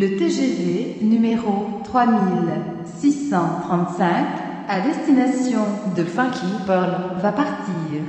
Le 0.00 0.16
TGV 0.16 0.98
numéro 1.02 1.80
3635 1.82 4.26
à 4.68 4.80
destination 4.80 5.64
de 5.96 6.04
Funky 6.04 6.46
Pearl 6.64 7.18
va 7.20 7.32
partir. 7.32 8.02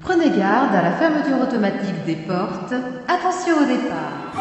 Prenez 0.00 0.28
garde 0.36 0.74
à 0.74 0.82
la 0.82 0.92
fermeture 0.92 1.40
automatique 1.40 2.04
des 2.04 2.16
portes. 2.16 2.74
Attention 3.08 3.56
au 3.56 3.64
départ. 3.64 4.39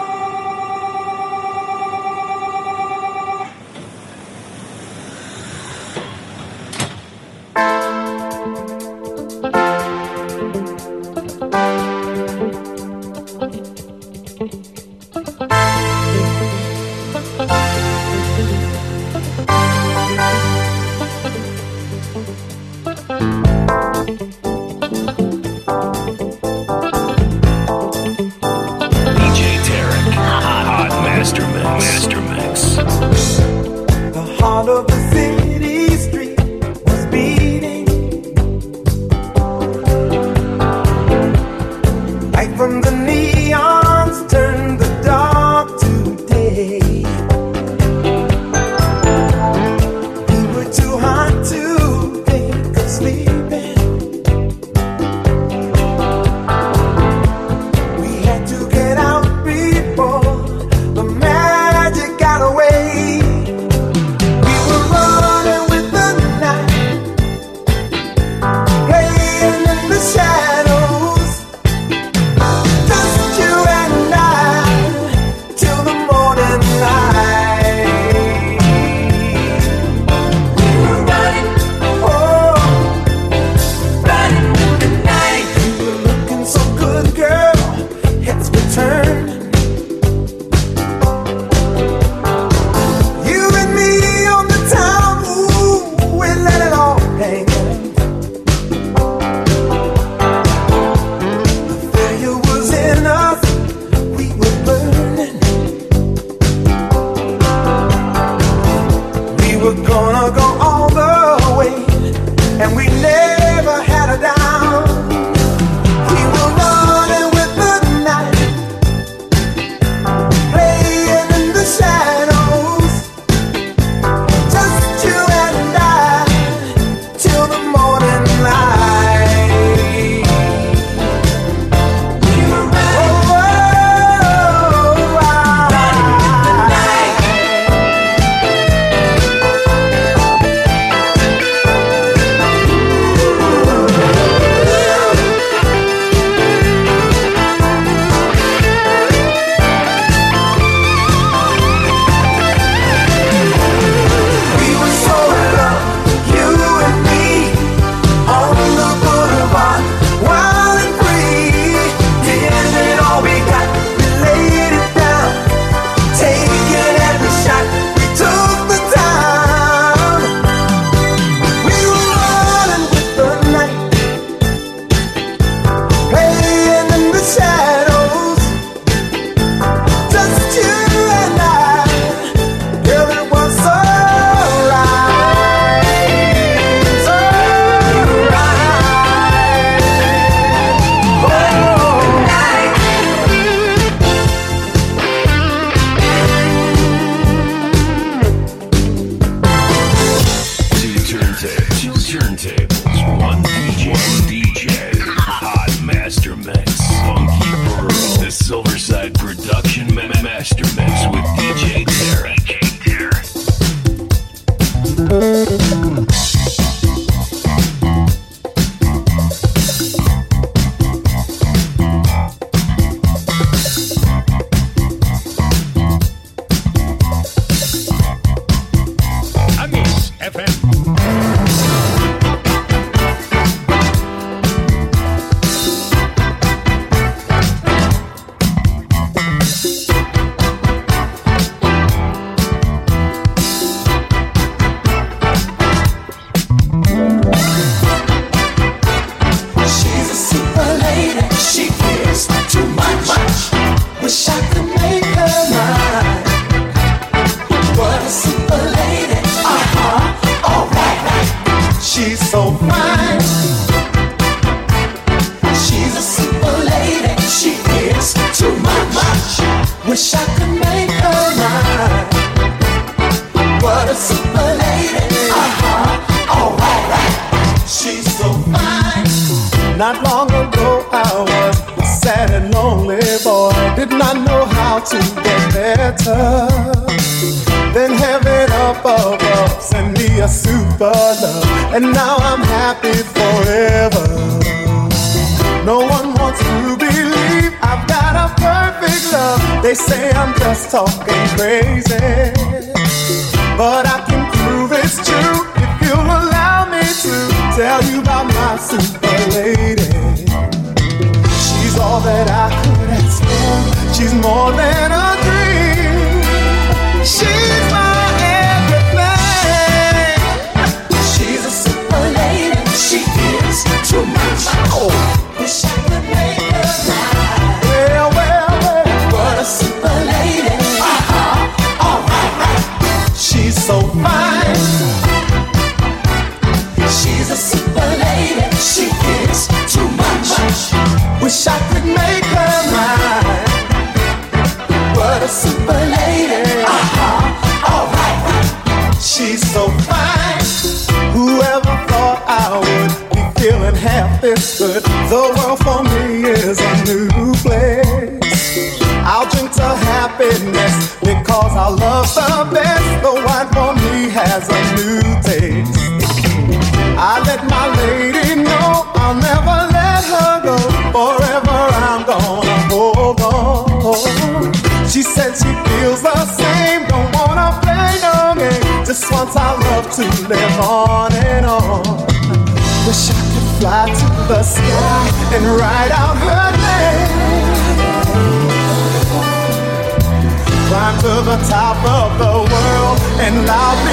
The 391.30 391.38
top 391.48 391.78
of 391.86 392.18
the 392.18 392.34
world 392.54 392.98
and 393.22 393.46
loudly 393.46 393.89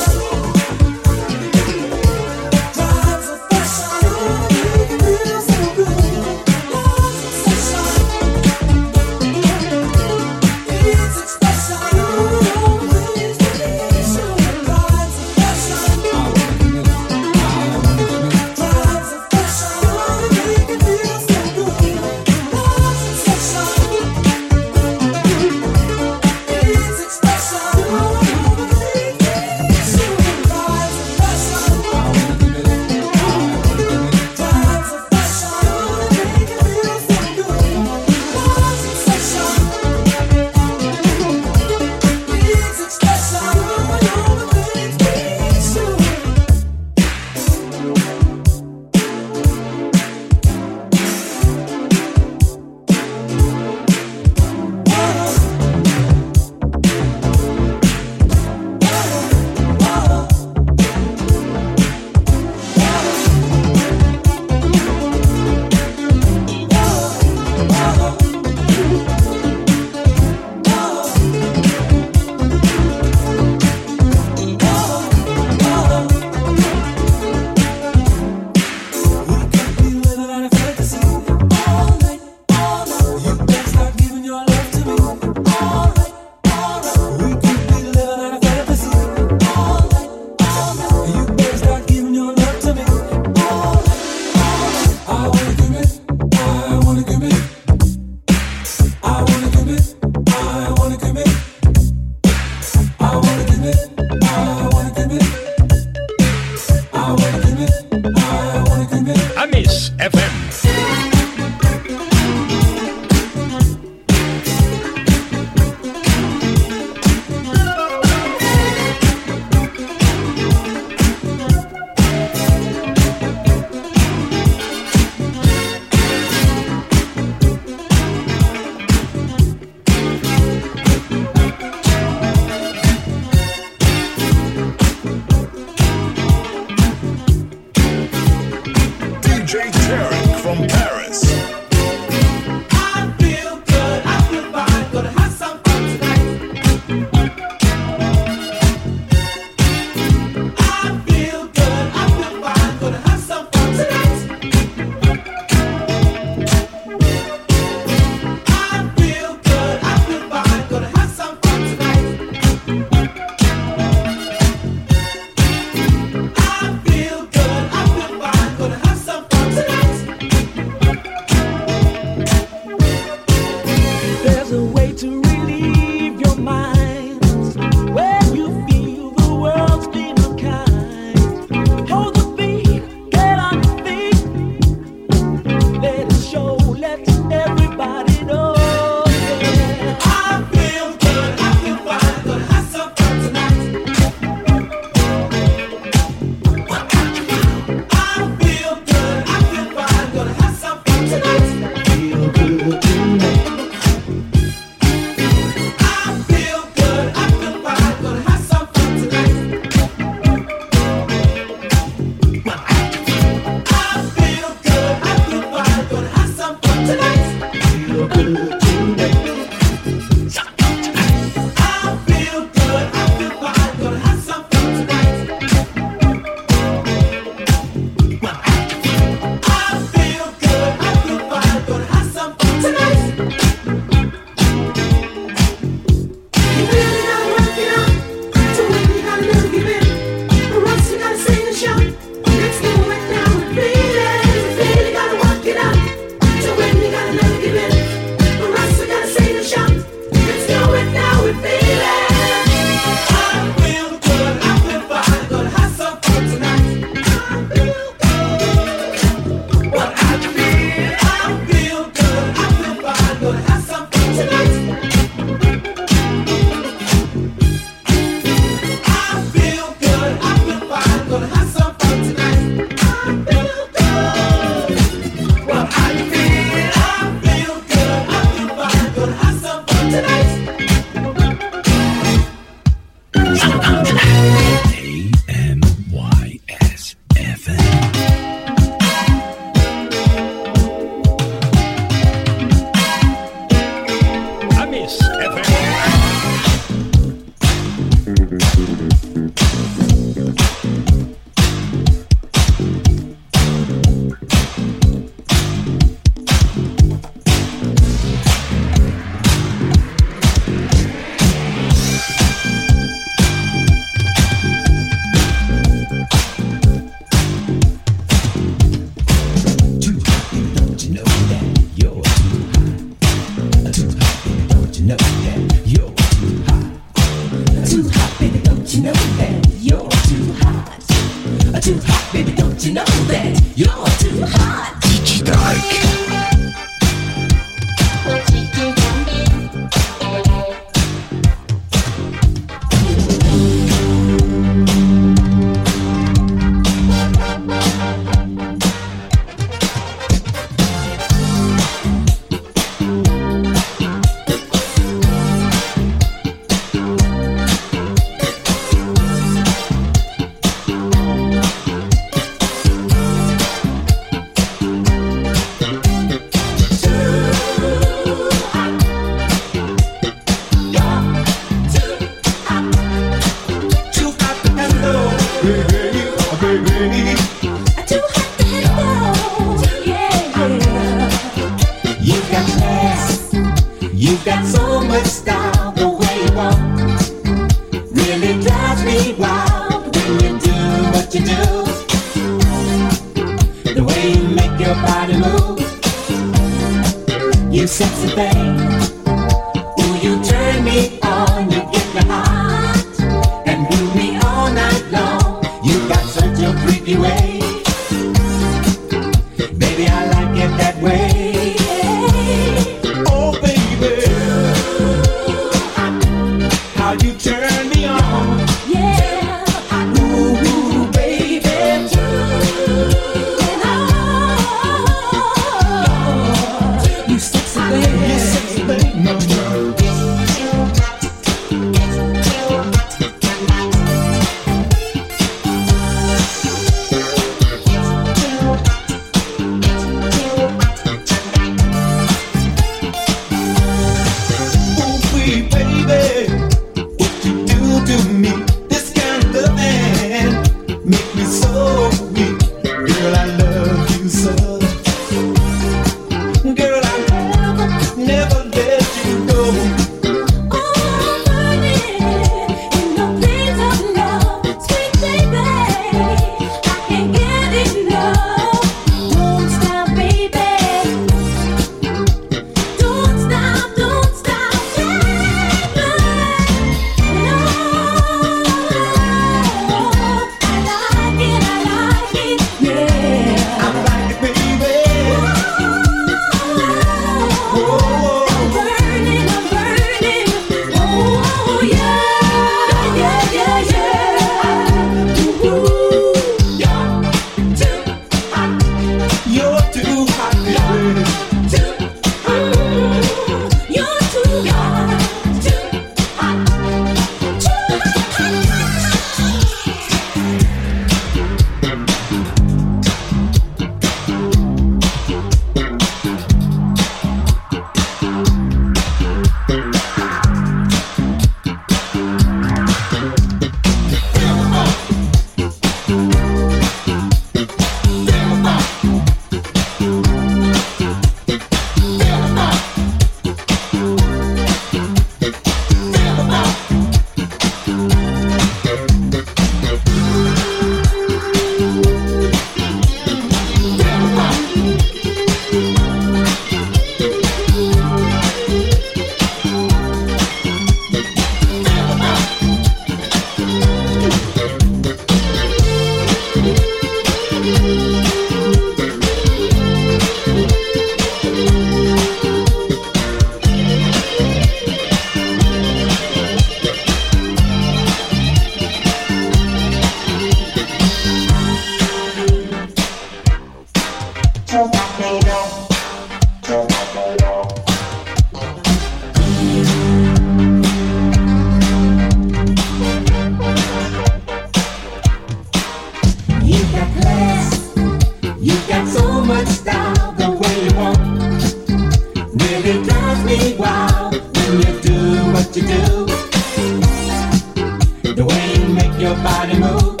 your 599.02 599.16
body 599.16 599.58
move. 599.58 600.00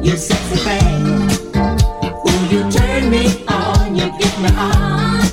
You 0.00 0.16
sexy 0.16 0.56
thing. 0.66 1.06
Ooh, 2.06 2.42
you 2.52 2.70
turn 2.70 3.10
me 3.10 3.44
on, 3.48 3.96
you 3.96 4.06
get 4.20 4.34
me 4.40 4.48
hot. 4.50 5.32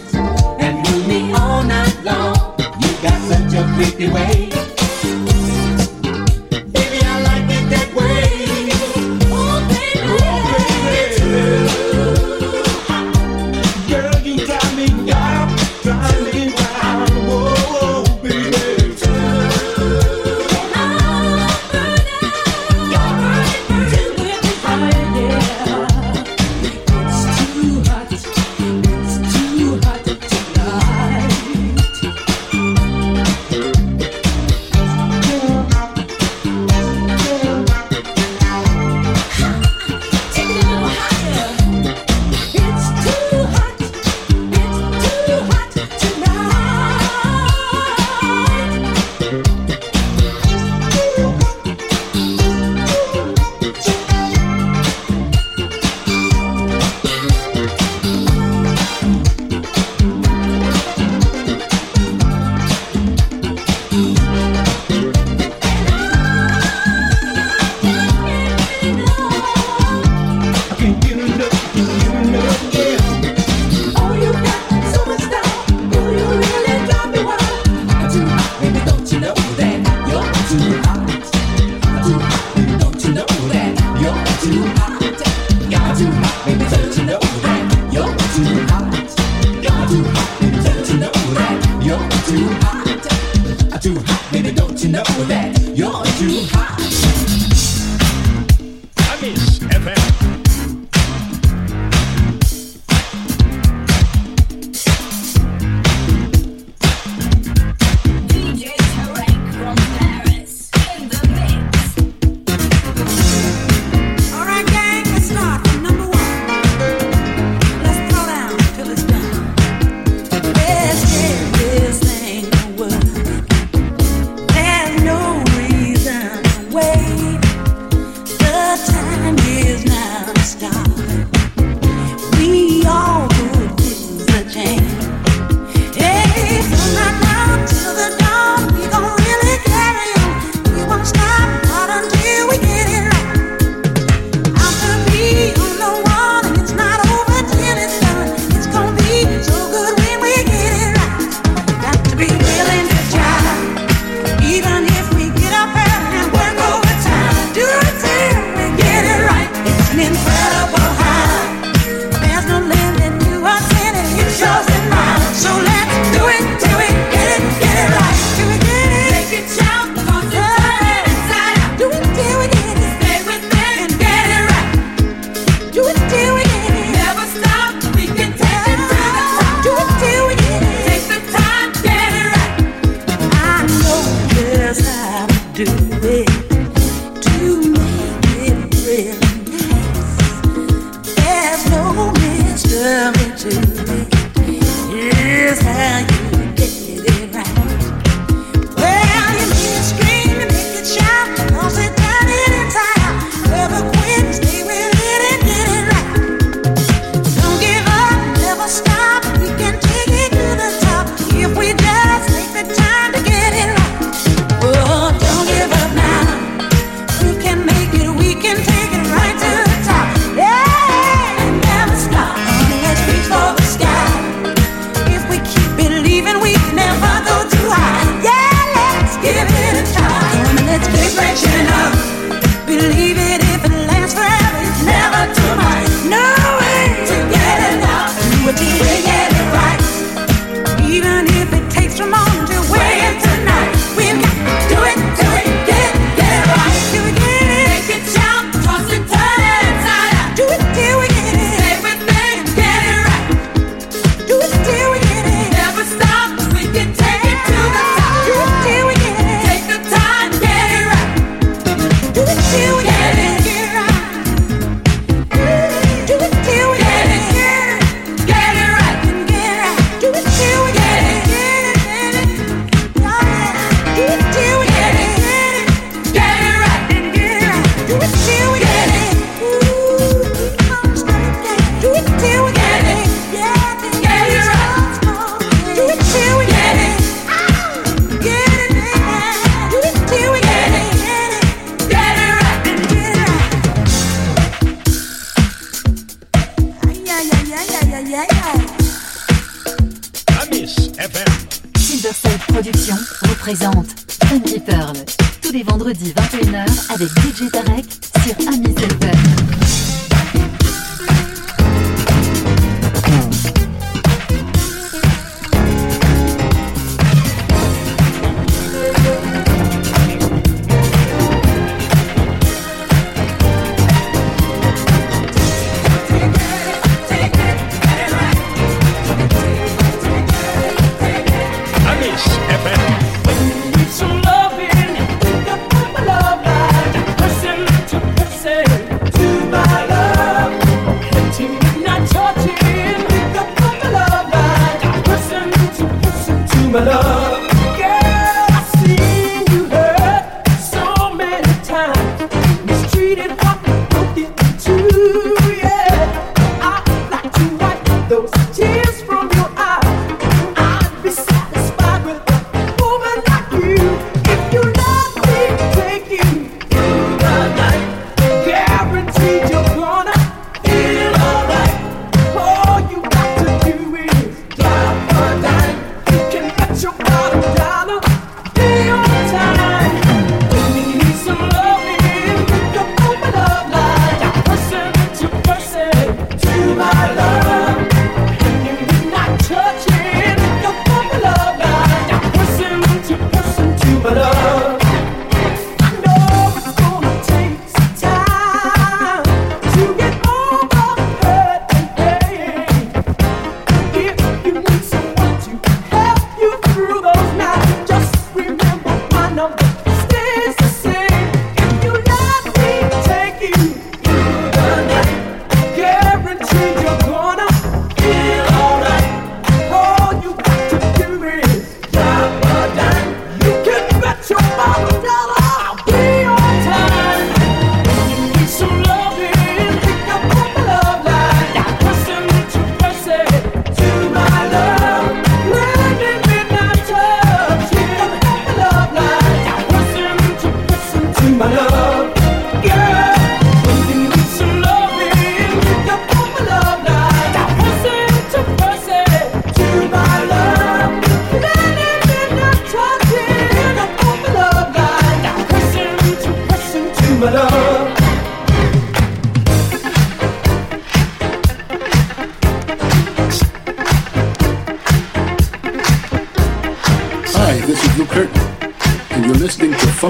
And 0.60 0.76
move 0.90 1.08
me 1.08 1.32
all 1.34 1.62
night 1.64 2.00
long. 2.04 2.56
You 2.82 2.92
got 3.04 3.22
such 3.30 3.54
a 3.54 3.64
creepy 3.76 4.12
way. 4.12 4.47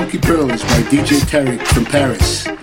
Funky 0.08 0.26
Pearls 0.26 0.64
by 0.64 0.82
DJ 0.84 1.20
Tarek 1.26 1.62
from 1.68 1.84
Paris. 1.84 2.57